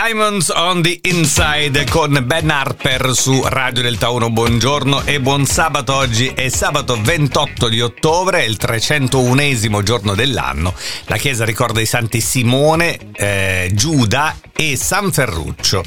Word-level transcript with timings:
Diamonds 0.00 0.50
on 0.50 0.80
the 0.80 0.96
Inside 1.02 1.84
con 1.90 2.22
Ben 2.24 2.48
Harper 2.48 3.10
su 3.14 3.42
Radio 3.44 3.82
Delta 3.82 4.10
1. 4.10 4.30
Buongiorno 4.30 5.02
e 5.04 5.18
buon 5.18 5.44
sabato. 5.44 5.92
Oggi 5.92 6.30
è 6.36 6.48
sabato 6.50 6.96
28 7.00 7.68
di 7.68 7.80
ottobre, 7.80 8.44
il 8.44 8.56
301esimo 8.60 9.82
giorno 9.82 10.14
dell'anno. 10.14 10.72
La 11.06 11.16
chiesa 11.16 11.44
ricorda 11.44 11.80
i 11.80 11.86
santi 11.86 12.20
Simone, 12.20 13.10
eh, 13.12 13.72
Giuda 13.74 14.36
e 14.52 14.76
San 14.76 15.10
Ferruccio. 15.10 15.82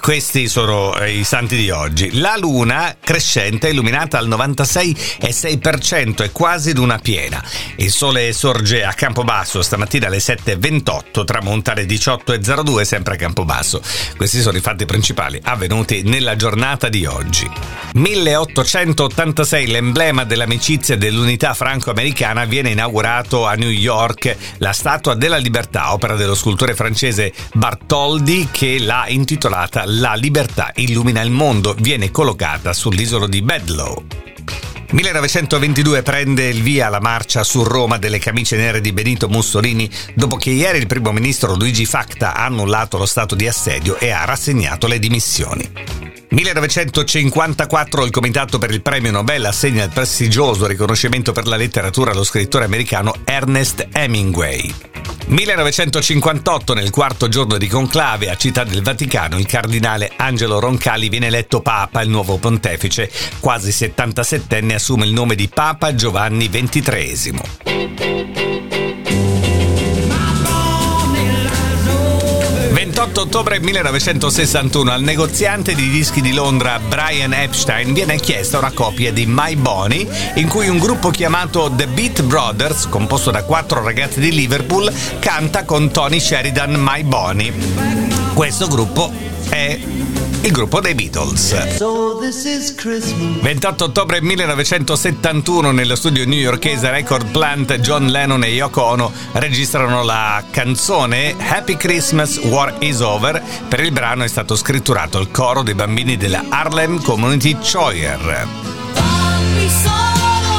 Questi 0.00 0.48
sono 0.48 0.96
eh, 0.96 1.18
i 1.18 1.24
santi 1.24 1.56
di 1.56 1.70
oggi. 1.70 2.18
La 2.18 2.36
luna 2.36 2.96
crescente 3.00 3.68
è 3.68 3.70
illuminata 3.70 4.18
al 4.18 4.28
96,6% 4.28 6.22
e 6.22 6.30
quasi 6.30 6.74
luna 6.74 6.98
piena. 6.98 7.42
Il 7.76 7.90
sole 7.90 8.32
sorge 8.32 8.84
a 8.84 8.92
Campobasso 8.92 9.62
stamattina 9.62 10.06
alle 10.06 10.18
7.28, 10.18 11.24
tramonta 11.24 11.72
alle 11.72 11.86
18.02 11.86 12.82
sempre 12.82 13.14
a 13.14 13.16
Campobasso. 13.16 13.82
Questi 14.16 14.40
sono 14.40 14.56
i 14.56 14.60
fatti 14.60 14.84
principali 14.84 15.40
avvenuti 15.42 16.02
nella 16.02 16.36
giornata 16.36 16.88
di 16.88 17.04
oggi. 17.04 17.50
1886 17.96 19.68
l'emblema 19.68 20.24
dell'amicizia 20.24 20.96
e 20.96 20.98
dell'unità 20.98 21.54
franco-americana 21.54 22.44
viene 22.44 22.68
inaugurato 22.68 23.46
a 23.46 23.54
New 23.54 23.70
York 23.70 24.36
la 24.58 24.72
Statua 24.72 25.14
della 25.14 25.38
Libertà, 25.38 25.94
opera 25.94 26.14
dello 26.14 26.34
scultore 26.34 26.74
francese 26.74 27.32
Bartoldi 27.54 28.48
che 28.52 28.78
l'ha 28.78 29.06
intitolata 29.08 29.84
la 29.86 30.12
libertà 30.12 30.72
illumina 30.74 31.22
il 31.22 31.30
mondo 31.30 31.74
viene 31.78 32.10
collocata 32.10 32.74
sull'isola 32.74 33.26
di 33.26 33.40
Bedlow. 33.40 34.04
1922 34.90 36.02
prende 36.02 36.48
il 36.48 36.60
via 36.60 36.90
la 36.90 37.00
marcia 37.00 37.42
su 37.44 37.62
Roma 37.62 37.96
delle 37.96 38.18
camicie 38.18 38.58
nere 38.58 38.82
di 38.82 38.92
Benito 38.92 39.28
Mussolini 39.28 39.90
dopo 40.14 40.36
che 40.36 40.50
ieri 40.50 40.78
il 40.78 40.86
primo 40.86 41.12
ministro 41.12 41.54
Luigi 41.54 41.86
Facta 41.86 42.34
ha 42.34 42.44
annullato 42.44 42.98
lo 42.98 43.06
stato 43.06 43.34
di 43.34 43.48
assedio 43.48 43.98
e 43.98 44.10
ha 44.10 44.26
rassegnato 44.26 44.86
le 44.86 44.98
dimissioni. 44.98 46.05
1954 46.28 48.04
il 48.04 48.10
Comitato 48.10 48.58
per 48.58 48.70
il 48.70 48.82
Premio 48.82 49.12
Nobel 49.12 49.44
assegna 49.44 49.84
il 49.84 49.90
prestigioso 49.90 50.66
riconoscimento 50.66 51.32
per 51.32 51.46
la 51.46 51.56
letteratura 51.56 52.10
allo 52.10 52.24
scrittore 52.24 52.64
americano 52.64 53.14
Ernest 53.24 53.86
Hemingway. 53.92 54.74
1958, 55.28 56.74
nel 56.74 56.90
quarto 56.90 57.28
giorno 57.28 57.58
di 57.58 57.66
conclave 57.66 58.30
a 58.30 58.36
Città 58.36 58.64
del 58.64 58.82
Vaticano, 58.82 59.38
il 59.38 59.46
cardinale 59.46 60.12
Angelo 60.16 60.60
Roncalli 60.60 61.08
viene 61.08 61.26
eletto 61.26 61.62
Papa, 61.62 62.00
il 62.02 62.10
nuovo 62.10 62.38
pontefice. 62.38 63.10
Quasi 63.40 63.70
77enne 63.70 64.74
assume 64.74 65.04
il 65.04 65.12
nome 65.12 65.34
di 65.34 65.48
Papa 65.48 65.94
Giovanni 65.94 66.48
XXIII. 66.48 67.75
28 72.96 73.20
ottobre 73.20 73.60
1961 73.60 74.90
al 74.90 75.02
negoziante 75.02 75.74
di 75.74 75.90
dischi 75.90 76.22
di 76.22 76.32
Londra 76.32 76.78
Brian 76.78 77.34
Epstein 77.34 77.92
viene 77.92 78.18
chiesta 78.18 78.56
una 78.56 78.72
copia 78.72 79.12
di 79.12 79.26
My 79.26 79.54
Bonnie 79.54 80.08
in 80.36 80.48
cui 80.48 80.68
un 80.68 80.78
gruppo 80.78 81.10
chiamato 81.10 81.70
The 81.70 81.88
Beat 81.88 82.22
Brothers, 82.22 82.88
composto 82.88 83.30
da 83.30 83.44
quattro 83.44 83.82
ragazzi 83.84 84.18
di 84.18 84.32
Liverpool, 84.32 84.90
canta 85.18 85.66
con 85.66 85.90
Tony 85.90 86.18
Sheridan 86.18 86.72
My 86.72 87.02
Bonnie. 87.02 87.52
Questo 88.32 88.66
gruppo 88.66 89.12
è 89.50 89.78
il 90.42 90.50
gruppo 90.52 90.80
dei 90.80 90.94
Beatles. 90.94 91.78
28 93.40 93.84
ottobre 93.84 94.20
1971 94.20 95.70
nello 95.72 95.96
studio 95.96 96.24
newyorkese 96.24 96.90
Record 96.90 97.30
Plant 97.30 97.78
John 97.78 98.06
Lennon 98.06 98.44
e 98.44 98.48
Yoko 98.48 98.82
Ono 98.82 99.12
registrano 99.32 100.02
la 100.02 100.42
canzone 100.50 101.34
Happy 101.38 101.76
Christmas 101.76 102.38
War 102.38 102.74
is 102.80 103.00
Over. 103.00 103.42
Per 103.68 103.80
il 103.80 103.92
brano 103.92 104.24
è 104.24 104.28
stato 104.28 104.56
scritturato 104.56 105.18
il 105.18 105.30
coro 105.30 105.62
dei 105.62 105.74
bambini 105.74 106.16
della 106.16 106.44
Harlem 106.48 107.02
Community 107.02 107.56
Choir. 107.58 108.46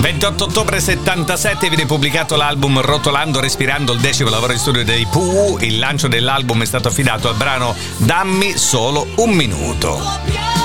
28 0.00 0.44
ottobre 0.44 0.80
77 0.80 1.68
viene 1.68 1.84
pubblicato 1.84 2.36
l'album 2.36 2.80
Rotolando 2.80 3.40
Respirando, 3.40 3.92
il 3.92 4.00
decimo 4.00 4.30
lavoro 4.30 4.52
di 4.52 4.58
studio 4.58 4.84
dei 4.84 5.06
Pooh. 5.06 5.58
Il 5.60 5.78
lancio 5.78 6.08
dell'album 6.08 6.62
è 6.62 6.66
stato 6.66 6.88
affidato 6.88 7.28
al 7.28 7.34
brano 7.34 7.74
Dammi 7.96 8.56
solo 8.56 9.06
un 9.16 9.30
minuto. 9.30 10.58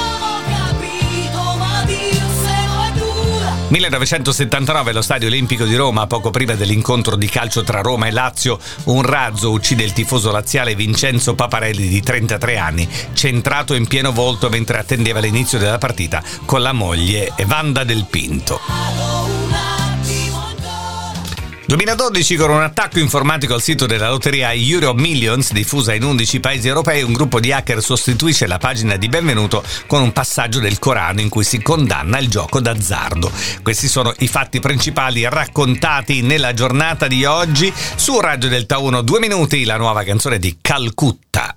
1979 3.73 4.91
allo 4.91 5.01
Stadio 5.01 5.27
Olimpico 5.27 5.65
di 5.65 5.75
Roma, 5.75 6.05
poco 6.05 6.29
prima 6.29 6.53
dell'incontro 6.53 7.15
di 7.15 7.27
calcio 7.27 7.63
tra 7.63 7.81
Roma 7.81 8.05
e 8.05 8.11
Lazio, 8.11 8.59
un 8.83 9.01
razzo 9.01 9.49
uccide 9.49 9.83
il 9.83 9.93
tifoso 9.93 10.29
laziale 10.29 10.75
Vincenzo 10.75 11.33
Paparelli 11.33 11.87
di 11.87 11.99
33 11.99 12.57
anni, 12.57 12.87
centrato 13.13 13.73
in 13.73 13.87
pieno 13.87 14.11
volto 14.11 14.49
mentre 14.49 14.77
attendeva 14.77 15.19
l'inizio 15.19 15.57
della 15.57 15.79
partita 15.79 16.21
con 16.45 16.61
la 16.61 16.71
moglie 16.71 17.31
Evanda 17.35 17.83
Del 17.83 18.05
Pinto. 18.07 19.22
2012 21.73 22.35
con 22.35 22.51
un 22.51 22.61
attacco 22.61 22.99
informatico 22.99 23.55
al 23.55 23.61
sito 23.63 23.87
della 23.87 24.07
lotteria 24.07 24.53
Euro 24.53 24.93
Millions 24.93 25.51
diffusa 25.53 25.95
in 25.95 26.03
11 26.03 26.39
paesi 26.39 26.67
europei 26.67 27.01
un 27.01 27.13
gruppo 27.13 27.39
di 27.39 27.51
hacker 27.51 27.81
sostituisce 27.81 28.45
la 28.45 28.59
pagina 28.59 28.95
di 28.95 29.09
benvenuto 29.09 29.63
con 29.87 30.03
un 30.03 30.11
passaggio 30.11 30.59
del 30.59 30.77
Corano 30.77 31.19
in 31.19 31.29
cui 31.29 31.43
si 31.43 31.63
condanna 31.63 32.19
il 32.19 32.29
gioco 32.29 32.59
d'azzardo. 32.59 33.31
Questi 33.63 33.87
sono 33.87 34.13
i 34.19 34.27
fatti 34.27 34.59
principali 34.59 35.27
raccontati 35.27 36.21
nella 36.21 36.53
giornata 36.53 37.07
di 37.07 37.25
oggi 37.25 37.73
su 37.95 38.19
Radio 38.19 38.49
Delta 38.49 38.77
1 38.77 39.01
2 39.01 39.19
minuti 39.19 39.65
la 39.65 39.77
nuova 39.77 40.03
canzone 40.03 40.37
di 40.37 40.59
Calcutta 40.61 41.55